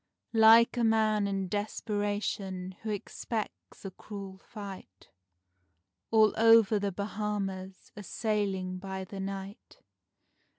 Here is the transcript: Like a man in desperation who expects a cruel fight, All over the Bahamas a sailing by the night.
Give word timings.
Like 0.33 0.77
a 0.77 0.83
man 0.83 1.27
in 1.27 1.47
desperation 1.47 2.71
who 2.81 2.89
expects 2.89 3.85
a 3.85 3.91
cruel 3.91 4.39
fight, 4.39 5.09
All 6.09 6.33
over 6.39 6.79
the 6.79 6.91
Bahamas 6.91 7.91
a 7.95 8.01
sailing 8.01 8.79
by 8.79 9.03
the 9.03 9.19
night. 9.19 9.77